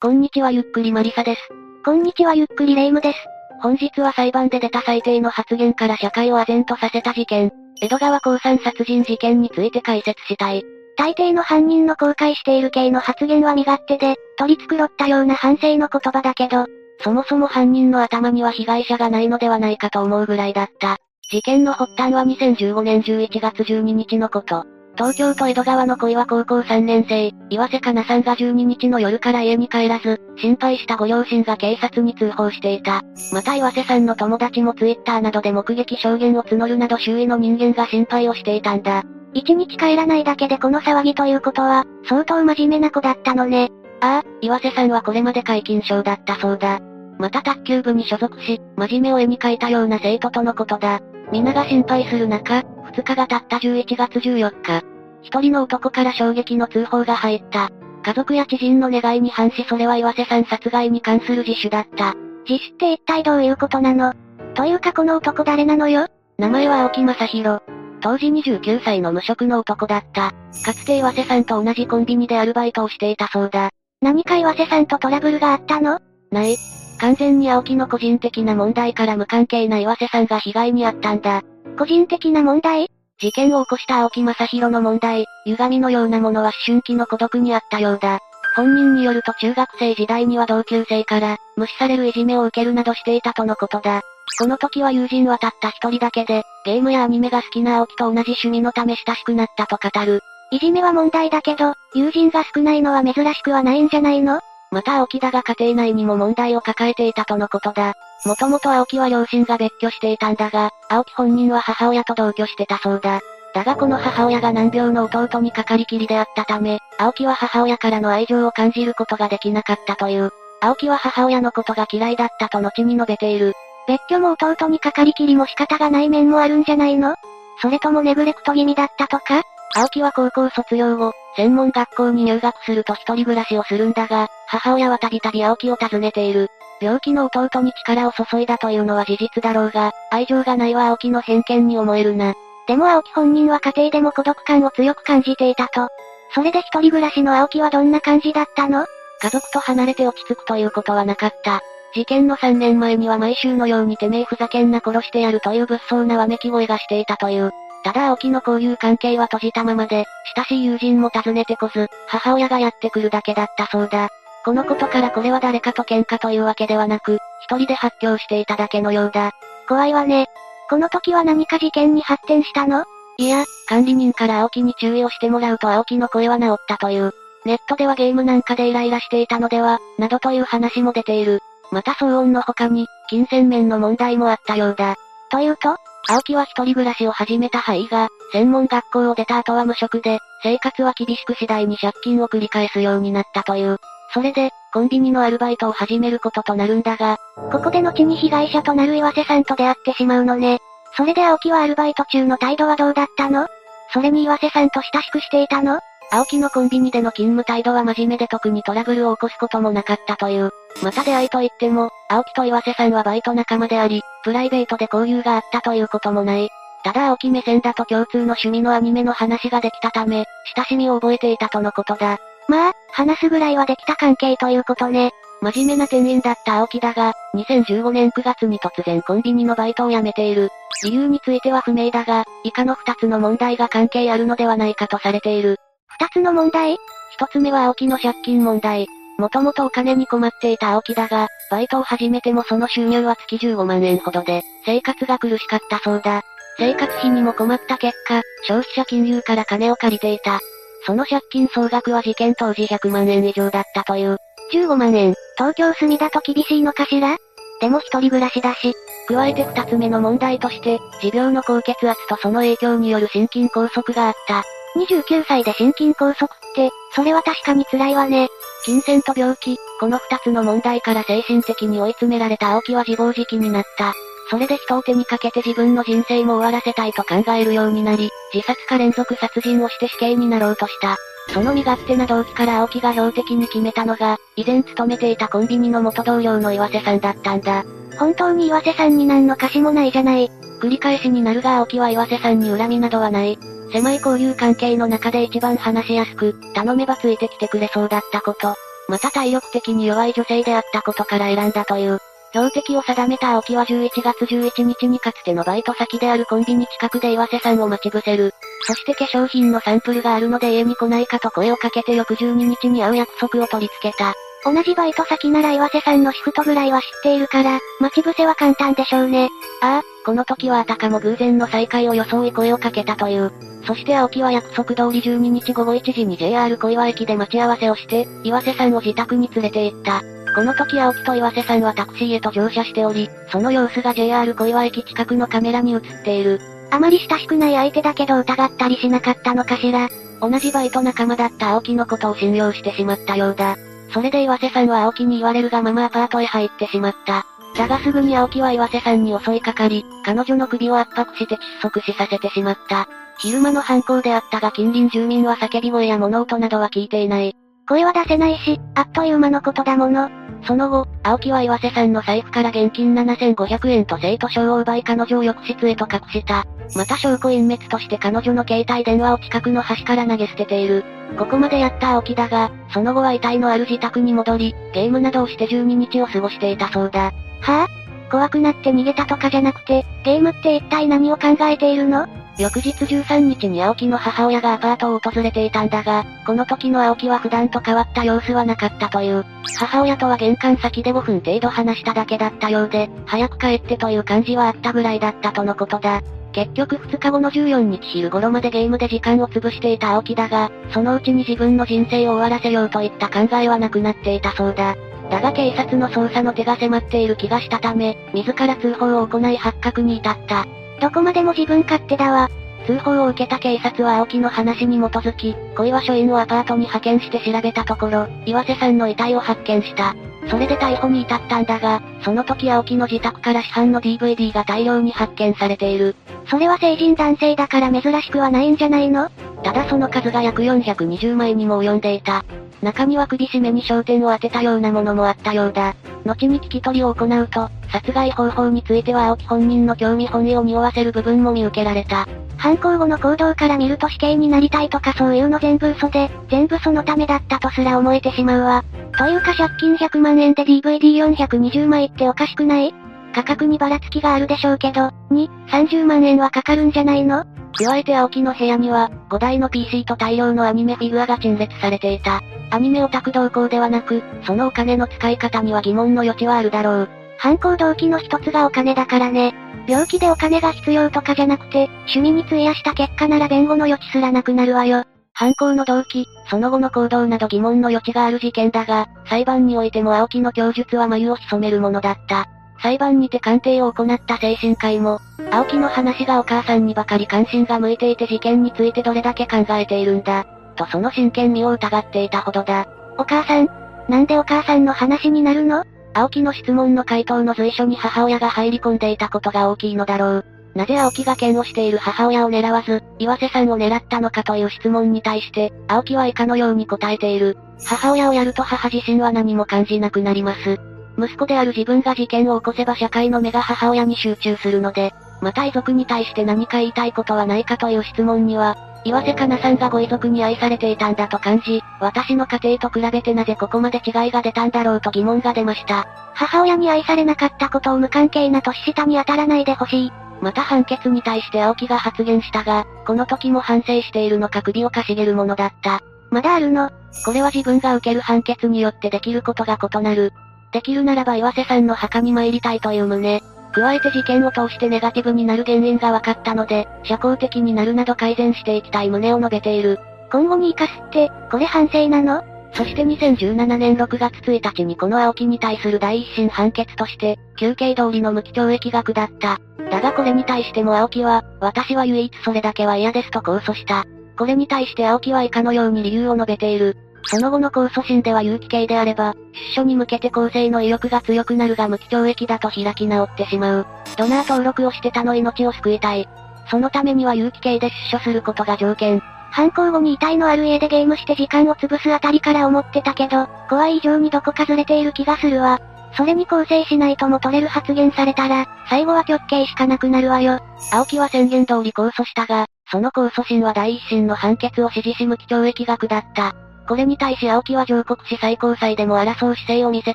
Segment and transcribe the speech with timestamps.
[0.00, 1.40] こんにちはゆっくりマリサです。
[1.84, 3.18] こんにちはゆっくりレイムです。
[3.60, 7.50] 本日は裁判で出た最低の発言から社会を唖然とさせた事件、
[7.82, 10.62] 江戸川高山殺人事件について解説したい。
[10.96, 16.66] 大抵の犯人の公開している系の発言は身勝手で、取り繕ったような反省の言葉だけど、
[17.02, 20.98] そもそも犯人の頭には被害者がないのではないかと思うぐらいだった。
[21.28, 24.64] 事件の発端は2015年11月12日のこと。
[24.98, 33.04] 東京都江戸川の恋は高校3年生、岩瀬かなさんが12日の夜から家に帰らず、心配したご両親が警察に通報していた。
[33.32, 39.04] また岩瀬さんの友達もツイッターなどで目撃証言を募るなど周囲の人間が心配をしていたんだ。
[39.34, 43.70] 一日帰らないだけでこの騒ぎということは、相当真面目な子だったのね。
[44.00, 46.80] ああ、岩瀬さんはこれまで解禁症だったそうだ。
[47.20, 50.98] また卓球部に所属し、真面目を絵に描いたような生徒とのことだ。
[51.30, 54.84] 皆が心配する中、2日が経った11月14日、
[55.22, 57.70] 一人の男から衝撃の通報が入った。
[58.02, 62.14] 家族や知人の願いに反しそれは岩瀬さん殺害に関する自首だった。
[62.48, 64.14] 自首って一体どういうことなの？
[64.54, 66.06] というかこの男誰なのよ？
[66.38, 67.60] 名前は青木正宏。
[68.00, 70.32] 当時29歳の無職の男だった。
[70.64, 73.70] かつて岩瀬さんと同じコンビニでアルバイトをしていたそうだ。
[74.00, 75.98] 何か岩瀬さんとトラブルがあったの？
[76.30, 76.56] ない。
[77.00, 81.42] 完全に青木の個人的な問題から無関係な岩瀬さんが被害に遭ったんだ。
[81.78, 82.90] 個人的な問題？
[83.20, 88.18] 事件を起こした青木正宏の問題、歪みのようなものは思春期の孤独にあったようだ。
[88.56, 94.02] 本人によると中学生時代には同級生から、無視されるいじめを受けるなどしていたとのことだ。
[94.40, 100.20] この時は友人はたった一人だけで、ゲームやアニメが好きな青木と同じ趣味のため親しくなったと語る。
[100.50, 104.40] いじめは問題だけど、友人が少ないのは珍しくはないんじゃないの？
[104.70, 107.94] また青木だが家庭内にも問題を抱えていたとのことだ。
[108.26, 113.20] もともと青木は両親が別居していたんだが、青木本人は母親と同居してたそうだ。
[113.54, 120.30] だがこの母親が難病の弟にかかりきりであったため、青木は母親からの愛情を感じることができなかったという。
[120.60, 123.54] 青木は母親のことが嫌いだったと後に述べている。
[123.86, 127.14] 別居も弟にかかりきりも仕方がない面もあるんじゃないの？
[127.62, 129.42] それともネグレクト気味だったとか？
[129.74, 136.50] 青木は高校卒業後、専門学校に入学すると一人暮らしをするんだが、母親はたびたび青木を訪ねている。
[136.80, 142.34] 病気の弟に力を注いだというのは事実だろうが、愛情がないは青木の偏見に思えるな。
[142.66, 145.88] でも青木本人は家庭でも孤独感を強く感じていたと。
[146.34, 148.86] それで一人暮らしの青木はどんな感じだったの？
[149.20, 151.60] 家族と離れて落ち着くということはなかった。
[151.94, 157.50] 事件の3年前には毎週のようにてめえふざけんな殺してやるという物騒なわめき声がしていたという。
[157.84, 160.04] ただ青木の交友関係は閉じたままで、
[160.36, 164.08] 親しい友人も訪ねてこず、母親がやってくるだけだったそうだ。
[164.44, 169.32] このことからこれは誰かと喧嘩というわけではなく、一人で発狂していただけのようだ。
[169.68, 170.26] 怖いわね。
[170.70, 172.84] この時は何か事件に発展したの？
[173.18, 177.12] いや、管理人から青木に注意をしてもらうと青木の声は治ったという。
[177.44, 181.40] ネットではゲームなんかでイライラしていたのでは、などという話も出ている。
[181.70, 184.96] また騒音の他に、金銭面の問題もあったようだ。
[185.30, 185.76] というと？
[186.10, 193.76] 青木は一人暮らしを始めた範囲が、専門学校を出た後は無職で、生活は厳しく次第に借金を繰り返すようになったという。
[194.14, 197.18] それで、コンビニのアルバイトを始めることとなるんだが、
[197.52, 200.60] ここで後に被害者となる岩瀬さんと出会ってしまうのね。
[200.96, 203.46] それで青木はアルバイト中の態度はどうだったの？
[203.92, 205.78] それに岩瀬さんと親しくしていたの？
[206.10, 210.50] 青木のコンビニでの勤務態度は真面目で特にトラブルを起こすこともなかったという。
[210.82, 216.48] また出会いといっても、青木と岩瀬さんはバイト仲間であり、プライベートで交流があったということもない。
[216.82, 220.24] ただ青木目線だと共通の趣味のアニメの話ができたため、
[220.56, 222.18] 親しみを覚えていたとのことだ。
[222.48, 225.10] まあ、話すぐらいはできた関係ということね。
[225.42, 230.48] 真面目な店員だった青木だが、2015年9月に突然コンビニのバイトを辞めている。
[230.82, 235.58] 理由については不明だが、以下の2つの問題が関係あるのではないかとされている。
[236.00, 236.76] 2つの問題
[237.18, 238.86] ?1 つ目は青木の借金問題。
[239.18, 246.22] もともとお金に困っていた青木だが、バイトを始めてもその収入は月15万円ほどで、生活が苦しかったそうだ。
[246.56, 250.38] 生活費にも困った結果、消費者金融から金を借りていた。
[250.86, 254.18] その借金総額は事件当時100万円以上だったという。
[254.52, 257.16] 15万円、東京住みだと厳しいのかしら？
[257.60, 258.72] でも一人暮らしだし。
[259.08, 264.44] 加えて二つ目の問題として、持病の高血圧とその影響による心筋梗塞があった。
[264.76, 268.28] 29歳で心筋梗塞って、それは確かに辛いわね。
[268.64, 273.92] 金銭と病気、この二つの問題から精神的に追い詰められた青木は自暴自棄になった。
[274.30, 280.96] それで人を手にかけて自分の人生も終わらせたいと考えるようになり、自殺か連続殺人をして死刑になろうとした。
[281.32, 287.64] その身勝手な動機から青木が標的に決めたのが、以前勤めていたコンビニの元同僚の岩瀬さんだったんだ。
[287.98, 290.30] 本当に岩瀬さんに何の貸しもないじゃない。
[290.60, 293.38] 繰り返しになるが青木は岩瀬さんに恨みなどはない。
[293.72, 298.54] 狭い交流関係の中で一番話しやすく、頼めばついてきてくれそうだったこと。
[298.88, 301.98] また体力的に弱い女性であったことから選んだという。
[302.32, 308.34] 標的を定めた青木は11月11日にかつてのバイト先であるコンビニ近くで岩瀬さんを待ち伏せる。
[308.66, 314.14] そして化粧品のサンプルがあるので家に来ないかと声をかけて翌12日に会う約束を取り付けた。
[314.44, 319.28] 同じバイト先なら岩瀬さんのシフトぐらいは知っているから、待ち伏せは簡単でしょうね。
[319.60, 323.32] ああ、この時はあたかも偶然の再会を装い声をかけたという。
[323.66, 330.02] そして青木は約束通り12日午後1時に JR 小岩駅で待ち合わせをして、岩瀬さんを自宅に連れて行った。
[330.34, 336.40] この時青木と岩瀬さんはタクシーへと乗車しており、その様子が JR 小岩駅近くのカメラに映っている。
[336.70, 339.88] あまり親しくない相手だけど疑ったりしなかったのかしら。
[340.20, 343.56] 同じバイト仲間だった青木のことを信用してしまったようだ。
[343.92, 347.24] それで岩瀬さんは青木に言われるがままアパートへ入ってしまった。
[347.56, 352.88] だがすぐに青木は岩瀬さんに襲いかかり、彼女の首を圧迫して窒息死させてしまった。
[353.18, 357.34] 昼間の犯行であったが近隣住民は叫び声や物音などは聞いていない。
[357.68, 360.08] 声は出せないし、あっという間のことだもの。
[360.46, 366.46] その後、青木は岩瀬さんの財布から現金7500円と生徒証を奪い彼女を浴室へと隠した。
[366.76, 370.84] また証拠隠滅として彼女の携帯電話を近くの橋から投げ捨てている。
[371.16, 377.04] ここまでやった青木だが、その後は遺体のある自宅に戻り、ゲームなどをして12日を過ごしていたそうだ。
[377.04, 377.68] はぁ、あ、
[378.10, 382.06] 怖くなって逃げたとかじゃなくて、ゲームって一体何を考えているの？
[382.38, 389.24] 翌日13日に青木の母親がアパートを訪れていたんだが、この時の青木は普段と変わった様子はなかったという。
[389.58, 396.00] 母親とは玄関先で5分程度話しただけだったようで、早く帰ってという感じはあったぐらいだったとのことだ。
[396.38, 404.76] 結局2日後の14日昼頃までゲームで時間を潰していた青木だが、そのうちに自分の人生を終わらせようといった考えはなくなっていたそうだ。
[405.10, 410.46] だが警察の捜査の手が迫っている気がしたため、自ら通報を行い発覚に至った。
[410.80, 412.30] どこまでも自分勝手だわ。
[412.66, 419.96] 通報を受けた警察は青木の話に基づき、小岩署員をアパートに派遣して調べたところ、岩瀬さんの遺体を発見した。
[420.28, 425.96] それで逮捕に至ったんだが、その時青木の自宅から市販の DVD が大量に発見されている。
[426.30, 429.10] それは成人男性だから珍しくはないんじゃないの？
[429.42, 432.24] ただその数が約420枚にも及んでいた。
[432.60, 435.74] 中には首絞めに焦点を当てたようなものもあったようだ。
[436.04, 442.06] 後に聞き取りを行うと、殺害方法については青木本人の興味本位を匂わせる部分も見受けられた。
[442.38, 448.64] 犯行後の行動から見ると死刑になりたいとかそういうの全部嘘で、全部そのためだったとすら思えてしまうわ。
[448.96, 452.72] というか借金100万円で DVD420 枚っておかしくない？
[453.12, 457.24] 価格にばらつきがあるでしょうけど、2、30万円はかかるんじゃないの？
[457.60, 462.22] 加えて青木の部屋には、5台の PC と大量のアニメフィギュアが陳列されていた。
[462.50, 466.88] アニメオタク同行ではなく、そのお金の使い方には疑問の余地はあるだろう。
[467.18, 469.34] 犯行動機の一つがお金だからね。
[469.68, 474.84] 病気でお金が必要とかじゃなくて、趣味に費やした結果なら弁護の余地すらなくなるわよ。
[475.12, 482.26] 犯行の動機、その後の行動など疑問の余地がある事件だが、裁判においても青木の供述は眉を潜めるものだった。
[482.62, 485.00] 裁判にて鑑定を行った精神科医も、
[485.30, 490.24] 青木の話がお母さんにばかり関心が向いていて事件についてどれだけ考えているんだ、
[490.56, 492.66] とその真剣味を疑っていたほどだ。
[492.96, 493.48] お母さん
[493.88, 495.64] なんでお母さんの話になるの？
[495.98, 500.24] 青木の質問の回答の随所に母親が入り込んでいたことが大きいのだろう。
[500.54, 507.36] なぜ青木が剣をしている母親を狙わず、岩瀬さんを狙ったのかという質問に対して、青木は以下のように答えている。
[507.64, 510.60] 母親をやると母自身は何も感じなくなります。
[510.96, 518.56] 息子である自分が事件を起こせば社会の目が母親に集中するので、また遺族に対して何か言いたいことはないかという質問には、
[518.88, 525.86] 岩瀬かなさんがご遺族に愛されていたんだと感じ、私の家庭と比べてなぜここまで違いが出たんだろうと疑問が出ました。
[526.14, 529.92] 母親に愛されなかったことを無関係な年下に当たらないでほしい。
[530.22, 535.82] また判決に対して青木が発言したが、この時も反省しているのか首をかしげるものだった。
[536.10, 536.70] まだあるの
[537.04, 540.14] これは自分が受ける判決によってできることが異なる。
[540.50, 543.22] できるならば岩瀬さんの墓に参りたいという旨。
[543.58, 549.78] 加えて事件を通してネガティブになる原因が分かったので、社交的になるなど改善していきたい旨を述べている。
[550.12, 552.22] 今後に活かすって、これ反省なの？
[552.54, 559.38] そして2017年6月1日にこの青木に対する第一審判決として、休憩通りの無期懲役が下った。
[559.70, 563.84] だがこれに対しても青木は、私は唯一それだけは嫌ですと控訴した。
[564.16, 566.76] これに対して青木は以下のように理由を述べている。
[567.04, 573.66] その後の控訴審では有期刑であれば、出所に向けて更生の意欲が強くなるが無期懲役だと開き直ってしまう。
[573.96, 576.08] ドナー登録をして他の命を救いたい。
[576.50, 579.02] そのためには有期刑で出所することが条件。
[579.30, 585.60] 犯行後に遺体のある家でゲームして時間を潰すあたりから思ってたけど、怖い以上にどこかずれている気がするわ。
[585.96, 590.40] それに構成しないとも取れる発言されたら、最後は極刑しかなくなるわよ。
[590.72, 596.34] 青木は宣言通り控訴したが、その控訴審は第一審の判決を支持し無期懲役が下った。
[596.68, 599.94] これに対し青木は上告し最高裁でも争う姿勢を見せ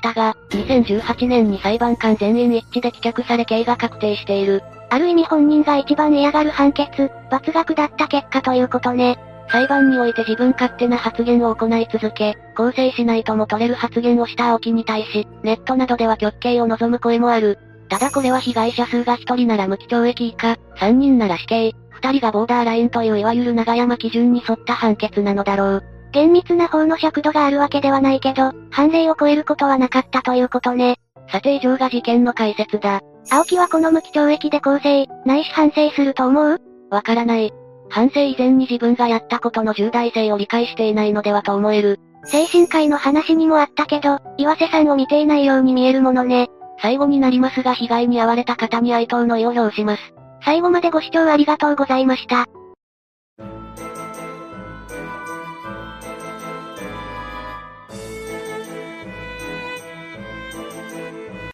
[0.00, 4.64] たが、2018年に裁判官全員一致で棄却され刑が確定している。
[4.90, 9.18] ある意味本人が一番嫌がる判決、罰が下った結果ということね。
[9.50, 17.58] 裁判において自分勝手な発言を行い続け、構成しないとも取れる発言をした青木に対し、ネットなどでは極刑を望む声もある。
[17.88, 25.93] ただこれは被害者数が1人なら無期懲役以下、3人なら死刑、2人がボーダーラインといういわゆる長山基準に沿った判決なのだろう。
[26.14, 30.96] 厳密な法の尺度があるわけではないけど、判例を超えることはなかったということね。
[31.28, 33.00] さて以上が事件の解説だ。
[33.32, 36.60] 青木はこの無期懲役で構成、ないし反省すると思う？
[36.90, 37.52] わからない。
[37.90, 41.98] 反省以前に自分がやったことの重大性を理解していないのではと思える。
[42.26, 46.48] 精神科医の話にもあったけど、岩瀬さんを見ていないように見えるものね。
[46.80, 50.14] 最後になりますが被害に遭われた方に哀悼の意を表します。
[50.44, 52.46] 最後までご視聴ありがとうございました。